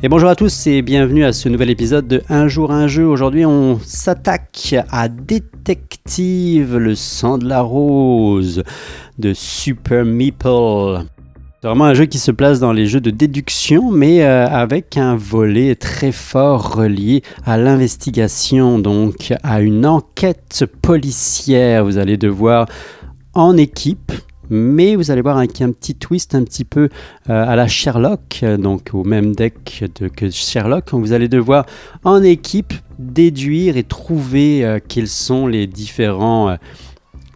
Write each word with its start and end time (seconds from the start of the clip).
Et 0.00 0.08
bonjour 0.08 0.28
à 0.28 0.36
tous 0.36 0.68
et 0.68 0.80
bienvenue 0.80 1.24
à 1.24 1.32
ce 1.32 1.48
nouvel 1.48 1.70
épisode 1.70 2.06
de 2.06 2.22
Un 2.28 2.46
jour 2.46 2.70
un 2.70 2.86
jeu. 2.86 3.04
Aujourd'hui 3.04 3.44
on 3.44 3.80
s'attaque 3.82 4.76
à 4.92 5.08
Détective, 5.08 6.76
le 6.76 6.94
sang 6.94 7.36
de 7.36 7.48
la 7.48 7.62
rose 7.62 8.62
de 9.18 9.34
Super 9.34 10.04
Meeple. 10.04 11.04
C'est 11.60 11.66
vraiment 11.66 11.86
un 11.86 11.94
jeu 11.94 12.04
qui 12.04 12.20
se 12.20 12.30
place 12.30 12.60
dans 12.60 12.72
les 12.72 12.86
jeux 12.86 13.00
de 13.00 13.10
déduction, 13.10 13.90
mais 13.90 14.22
euh, 14.22 14.46
avec 14.46 14.96
un 14.96 15.16
volet 15.16 15.74
très 15.74 16.12
fort 16.12 16.76
relié 16.76 17.24
à 17.44 17.58
l'investigation, 17.58 18.78
donc 18.78 19.34
à 19.42 19.60
une 19.60 19.84
enquête 19.84 20.64
policière. 20.80 21.84
Vous 21.84 21.98
allez 21.98 22.16
devoir 22.16 22.68
en 23.34 23.56
équipe 23.56 24.12
mais 24.50 24.96
vous 24.96 25.10
allez 25.10 25.22
voir 25.22 25.38
avec 25.38 25.60
un 25.60 25.72
petit 25.72 25.94
twist 25.94 26.34
un 26.34 26.44
petit 26.44 26.64
peu 26.64 26.88
euh, 27.30 27.46
à 27.46 27.56
la 27.56 27.66
Sherlock, 27.66 28.44
donc 28.58 28.90
au 28.92 29.04
même 29.04 29.34
deck 29.34 29.84
que 30.16 30.30
Sherlock. 30.30 30.92
Vous 30.92 31.12
allez 31.12 31.28
devoir 31.28 31.66
en 32.04 32.22
équipe 32.22 32.72
déduire 32.98 33.76
et 33.76 33.84
trouver 33.84 34.64
euh, 34.64 34.78
quels 34.86 35.08
sont 35.08 35.46
les 35.46 35.66
différents 35.66 36.50
euh, 36.50 36.56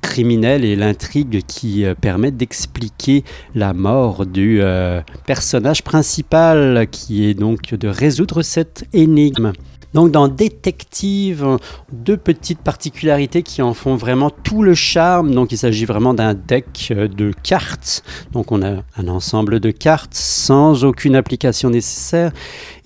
criminels 0.00 0.64
et 0.64 0.74
l'intrigue 0.74 1.42
qui 1.46 1.84
permettent 2.00 2.36
d'expliquer 2.36 3.22
la 3.54 3.72
mort 3.72 4.26
du 4.26 4.60
personnage 5.26 5.84
principal, 5.84 6.88
qui 6.90 7.24
est 7.24 7.34
donc 7.34 7.74
de 7.74 7.86
résoudre 7.86 8.42
cette 8.42 8.84
énigme. 8.92 9.52
Donc 9.94 10.10
dans 10.10 10.28
Détective, 10.28 11.58
deux 11.92 12.16
petites 12.16 12.60
particularités 12.60 13.42
qui 13.42 13.62
en 13.62 13.74
font 13.74 13.96
vraiment 13.96 14.30
tout 14.30 14.62
le 14.62 14.74
charme. 14.74 15.34
Donc 15.34 15.52
il 15.52 15.58
s'agit 15.58 15.84
vraiment 15.84 16.14
d'un 16.14 16.34
deck 16.34 16.88
euh, 16.90 17.08
de 17.08 17.32
cartes. 17.42 18.02
Donc 18.32 18.52
on 18.52 18.62
a 18.62 18.82
un 18.96 19.08
ensemble 19.08 19.60
de 19.60 19.70
cartes 19.70 20.14
sans 20.14 20.84
aucune 20.84 21.14
application 21.14 21.70
nécessaire 21.70 22.32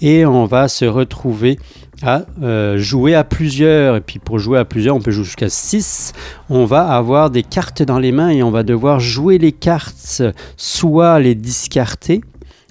et 0.00 0.26
on 0.26 0.46
va 0.46 0.68
se 0.68 0.84
retrouver 0.84 1.58
à 2.02 2.26
euh, 2.42 2.78
jouer 2.78 3.14
à 3.14 3.24
plusieurs. 3.24 3.96
Et 3.96 4.00
puis 4.00 4.18
pour 4.18 4.38
jouer 4.38 4.58
à 4.58 4.64
plusieurs, 4.64 4.96
on 4.96 5.00
peut 5.00 5.10
jouer 5.10 5.24
jusqu'à 5.24 5.48
6. 5.48 6.12
On 6.50 6.64
va 6.64 6.88
avoir 6.88 7.30
des 7.30 7.42
cartes 7.42 7.82
dans 7.82 7.98
les 7.98 8.12
mains 8.12 8.30
et 8.30 8.42
on 8.42 8.50
va 8.50 8.62
devoir 8.62 9.00
jouer 9.00 9.38
les 9.38 9.52
cartes, 9.52 10.22
soit 10.56 11.20
les 11.20 11.34
discarter 11.34 12.20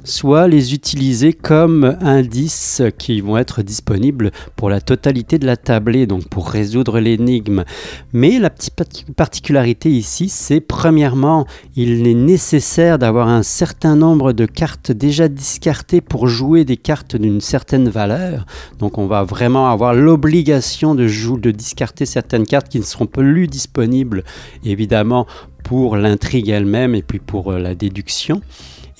soit 0.05 0.47
les 0.47 0.73
utiliser 0.73 1.33
comme 1.33 1.97
indices 1.99 2.81
qui 2.97 3.19
vont 3.21 3.37
être 3.37 3.61
disponibles 3.61 4.31
pour 4.55 4.69
la 4.69 4.79
totalité 4.79 5.37
de 5.39 5.45
la 5.45 5.57
tablée, 5.57 6.07
donc 6.07 6.29
pour 6.29 6.49
résoudre 6.49 6.99
l'énigme. 6.99 7.65
Mais 8.13 8.39
la 8.39 8.49
petite 8.49 8.75
particularité 9.15 9.89
ici, 9.89 10.29
c'est 10.29 10.61
premièrement, 10.61 11.45
il 11.75 12.07
est 12.07 12.13
nécessaire 12.13 12.97
d'avoir 12.97 13.27
un 13.27 13.43
certain 13.43 13.95
nombre 13.95 14.31
de 14.31 14.45
cartes 14.45 14.91
déjà 14.91 15.27
discartées 15.27 16.01
pour 16.01 16.27
jouer 16.27 16.63
des 16.63 16.77
cartes 16.77 17.15
d'une 17.15 17.41
certaine 17.41 17.89
valeur. 17.89 18.45
Donc 18.79 18.97
on 18.97 19.07
va 19.07 19.23
vraiment 19.23 19.69
avoir 19.69 19.93
l'obligation 19.93 20.95
de, 20.95 21.07
de 21.37 21.51
discarter 21.51 22.05
certaines 22.05 22.45
cartes 22.45 22.69
qui 22.69 22.79
ne 22.79 22.83
seront 22.83 23.07
plus 23.07 23.47
disponibles, 23.47 24.23
évidemment, 24.63 25.27
pour 25.65 25.97
l'intrigue 25.97 26.49
elle-même 26.49 26.95
et 26.95 27.01
puis 27.01 27.19
pour 27.19 27.51
euh, 27.51 27.59
la 27.59 27.73
déduction 27.73 28.41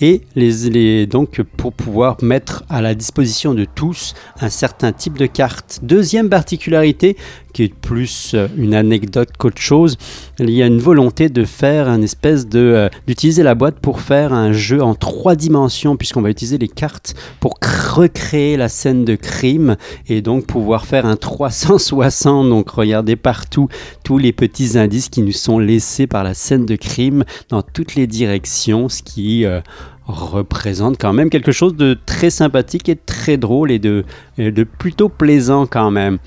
et 0.02 0.22
les, 0.36 1.06
donc 1.08 1.42
pour 1.42 1.74
pouvoir 1.74 2.18
mettre 2.22 2.64
à 2.70 2.82
la 2.82 2.96
disposition 2.96 3.54
de 3.54 3.66
tous 3.66 4.14
un 4.42 4.50
certain 4.50 4.92
type 4.92 5.18
de 5.18 5.26
carte. 5.26 5.80
Deuxième 5.84 6.30
particularité, 6.30 7.18
qui 7.56 7.64
est 7.64 7.74
plus 7.74 8.34
euh, 8.34 8.50
une 8.58 8.76
anecdote 8.76 9.30
qu'autre 9.38 9.62
chose, 9.62 9.98
il 10.40 10.50
y 10.50 10.62
a 10.62 10.66
une 10.66 10.80
volonté 10.80 11.30
de 11.30 11.46
faire 11.46 11.88
un 11.88 12.02
espèce 12.02 12.50
de 12.50 12.60
euh, 12.60 12.90
d'utiliser 13.08 13.44
la 13.44 13.56
boîte 13.56 13.80
pour 13.80 14.02
faire 14.02 14.34
un 14.34 14.52
jeu 14.52 14.84
en 14.84 14.94
trois 14.94 15.38
dimensions 15.38 15.96
puisqu'on 15.96 16.22
va 16.22 16.30
utiliser 16.30 16.58
les 16.58 16.68
cartes 16.68 17.16
pour 17.40 17.58
recréer 17.64 18.58
la 18.58 18.68
scène 18.68 19.06
de 19.06 19.16
crime 19.16 19.78
et 20.10 20.22
donc 20.22 20.48
pouvoir 20.48 20.86
faire 20.86 21.06
un 21.06 21.16
360 21.16 22.50
donc 22.50 22.70
regarder 22.72 23.16
partout 23.16 23.70
tous 24.04 24.18
les 24.18 24.34
petits 24.34 24.78
indices 24.78 25.08
qui 25.08 25.22
nous 25.22 25.32
sont 25.32 25.58
laissés 25.58 26.08
par 26.08 26.26
la 26.26 26.34
scène 26.34 26.66
de 26.66 26.76
crime 26.76 27.24
dans 27.48 27.62
toutes 27.62 27.96
les 27.96 28.06
directions 28.06 28.90
ce 28.90 29.02
qui 29.02 29.46
euh, 29.46 29.62
représente 30.08 31.00
quand 31.00 31.14
même 31.14 31.30
quelque 31.30 31.54
chose 31.54 31.76
de 31.76 31.98
très 32.06 32.30
sympathique 32.30 32.90
et 32.90 32.98
très 32.98 33.38
drôle 33.38 33.72
et 33.72 33.80
de, 33.80 34.04
et 34.38 34.52
de 34.52 34.64
plutôt 34.66 35.08
plaisant 35.08 35.66
quand 35.66 35.90
même. 35.90 36.20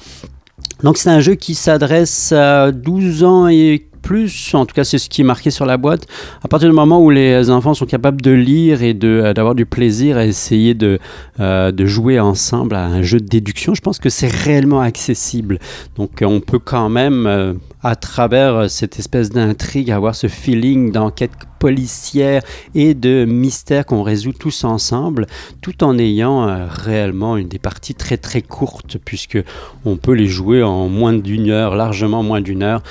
Donc 0.83 0.97
c'est 0.97 1.11
un 1.11 1.21
jeu 1.21 1.34
qui 1.34 1.55
s'adresse 1.55 2.33
à 2.33 2.71
12 2.71 3.25
ans 3.25 3.49
et 3.49 3.89
plus, 4.09 4.55
en 4.55 4.65
tout 4.65 4.75
cas 4.75 4.84
c'est 4.84 4.97
ce 4.97 5.11
qui 5.11 5.21
est 5.21 5.25
marqué 5.25 5.50
sur 5.50 5.66
la 5.66 5.77
boîte, 5.77 6.06
à 6.43 6.49
partir 6.49 6.69
du 6.69 6.75
moment 6.75 7.00
où 7.00 7.11
les 7.11 7.50
enfants 7.50 7.75
sont 7.75 7.84
capables 7.84 8.22
de 8.22 8.31
lire 8.31 8.83
et 8.83 8.97
euh, 9.05 9.34
d'avoir 9.34 9.55
du 9.55 9.66
plaisir 9.66 10.16
à 10.16 10.25
essayer 10.25 10.72
de, 10.75 10.99
euh, 11.41 11.72
de 11.72 11.84
jouer 11.84 12.19
ensemble 12.19 12.75
à 12.75 12.87
un 12.87 13.03
jeu 13.03 13.21
de 13.21 13.27
déduction, 13.27 13.75
je 13.75 13.83
pense 13.83 13.99
que 13.99 14.09
c'est 14.09 14.33
réellement 14.33 14.81
accessible. 14.81 15.59
Donc 15.97 16.22
on 16.22 16.41
peut 16.41 16.59
quand 16.59 16.89
même, 16.89 17.27
euh, 17.27 17.53
à 17.83 17.97
travers 17.97 18.71
cette 18.71 18.99
espèce 18.99 19.31
d'intrigue, 19.31 19.91
avoir 19.91 20.15
ce 20.15 20.27
feeling 20.27 20.93
d'enquête 20.93 21.33
policière 21.59 22.43
et 22.77 22.94
de 22.94 23.25
mystère 23.25 23.84
qu'on 23.84 24.05
résout 24.05 24.33
tous 24.33 24.62
ensemble, 24.62 25.27
tout 25.61 25.83
en 25.83 25.99
ayant 25.99 26.69
réellement 26.69 27.37
une 27.37 27.49
des 27.49 27.59
parties 27.59 27.97
très 27.97 28.16
très 28.16 28.43
courtes, 28.43 28.97
puisque 29.05 29.39
on 29.84 29.97
peut 29.97 30.12
les 30.12 30.28
jouer 30.28 30.62
en 30.62 30.89
moins 30.89 31.12
d'une 31.12 31.50
heure, 31.50 31.75
largement 31.75 32.22
moins 32.22 32.41
d'une 32.41 32.62
heure, 32.62 32.83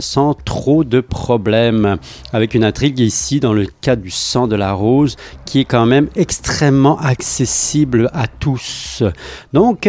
sans 0.00 0.34
trop 0.34 0.82
de 0.82 1.00
problèmes. 1.00 1.96
Avec 2.32 2.54
une 2.54 2.64
intrigue 2.64 2.98
ici, 2.98 3.38
dans 3.38 3.52
le 3.52 3.66
cas 3.80 3.94
du 3.94 4.10
sang 4.10 4.48
de 4.48 4.56
la 4.56 4.72
rose, 4.72 5.14
qui 5.44 5.60
est 5.60 5.64
quand 5.64 5.86
même 5.86 6.08
extrêmement 6.16 6.98
accessible 6.98 8.10
à 8.12 8.26
tous. 8.26 9.04
Donc, 9.52 9.88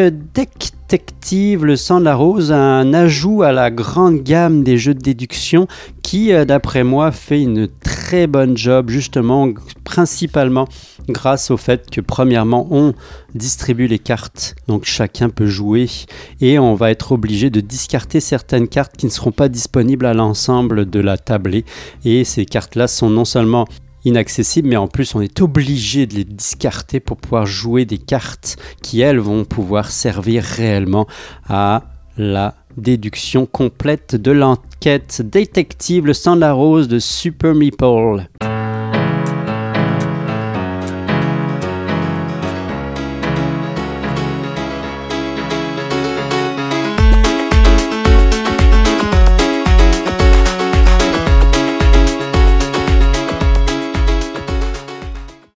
Détective, 0.90 1.66
le 1.66 1.76
sang 1.76 2.00
de 2.00 2.06
la 2.06 2.16
rose, 2.16 2.52
un 2.52 2.96
ajout 2.96 3.44
à 3.44 3.52
la 3.52 3.70
grande 3.70 4.24
gamme 4.24 4.64
des 4.64 4.80
jeux 4.80 4.96
de 4.96 5.00
déduction 5.00 5.68
qui, 6.02 6.34
euh, 6.34 6.46
d'après 6.46 6.84
moi, 6.84 7.12
fait 7.12 7.44
une 7.44 7.68
très 7.68 8.26
bonne 8.26 8.58
job, 8.58 8.90
justement, 8.90 9.50
principalement 9.84 10.68
grâce 11.08 11.52
au 11.52 11.58
fait 11.58 11.92
que, 11.92 12.02
premièrement, 12.02 12.68
on 12.72 12.96
distribue 13.36 13.86
les 13.86 14.00
cartes, 14.00 14.56
donc 14.68 14.86
chacun 14.86 15.30
peut 15.30 15.46
jouer, 15.46 15.88
et 16.42 16.58
on 16.58 16.74
va 16.74 16.90
être 16.90 17.12
obligé 17.12 17.52
de 17.52 17.62
discarter 17.62 18.20
certaines 18.20 18.68
cartes 18.68 18.98
qui 18.98 19.06
ne 19.06 19.12
seront 19.12 19.32
pas 19.32 19.48
disponibles 19.48 20.08
à 20.08 20.16
l'ensemble 20.16 20.90
de 20.90 21.00
la 21.00 21.20
tablée, 21.20 21.66
et 22.04 22.24
ces 22.24 22.46
cartes-là 22.46 22.88
sont 22.88 23.12
non 23.12 23.26
seulement 23.26 23.68
inaccessibles, 24.10 24.68
mais 24.68 24.76
en 24.76 24.88
plus 24.88 25.16
on 25.16 25.22
est 25.22 25.42
obligé 25.42 26.06
de 26.06 26.16
les 26.16 26.24
discarter 26.26 27.00
pour 27.00 27.18
pouvoir 27.18 27.46
jouer 27.46 27.86
des 27.86 27.98
cartes 27.98 28.58
qui, 28.82 29.02
elles, 29.02 29.20
vont 29.20 29.46
pouvoir 29.46 29.92
servir 29.92 30.44
réellement 30.44 31.08
à 31.48 31.84
la 32.18 32.56
déduction 32.78 33.46
complète 33.46 34.16
de 34.16 34.32
l'enquête 34.32 35.22
détective 35.22 36.06
Le 36.06 36.14
sang 36.14 36.36
de 36.36 36.42
la 36.42 36.54
rose 36.54 36.88
de 36.88 37.00
Super 37.00 37.56
Meeple. 37.56 38.28